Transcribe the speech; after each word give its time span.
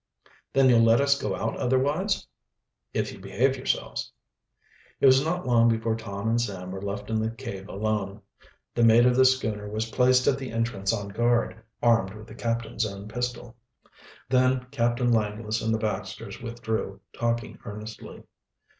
"Then 0.51 0.67
you'll 0.67 0.81
let 0.81 0.99
us 0.99 1.21
go 1.21 1.35
out 1.35 1.55
otherwise?" 1.57 2.25
"If 2.91 3.13
you 3.13 3.19
behave 3.19 3.55
yourselves." 3.55 4.11
It 4.99 5.05
was 5.05 5.23
not 5.23 5.45
long 5.45 5.69
before 5.69 5.95
Tom 5.95 6.27
and 6.27 6.41
Sam 6.41 6.71
were 6.71 6.81
left 6.81 7.11
in 7.11 7.21
the 7.21 7.29
cave 7.29 7.69
alone. 7.69 8.23
The 8.73 8.81
mate 8.83 9.05
of 9.05 9.15
the 9.15 9.25
schooner 9.25 9.69
was 9.69 9.91
placed 9.91 10.25
at 10.25 10.39
the 10.39 10.51
entrance 10.51 10.91
on 10.91 11.09
guard, 11.09 11.61
armed 11.83 12.15
with 12.15 12.25
the 12.25 12.33
captain's 12.33 12.83
own 12.83 13.09
pistol. 13.09 13.55
Then 14.27 14.65
Captain 14.71 15.11
Langless 15.11 15.61
and 15.61 15.71
the 15.71 15.77
Baxters 15.77 16.41
withdrew, 16.41 16.99
talking 17.13 17.59
earnestly. 17.63 18.23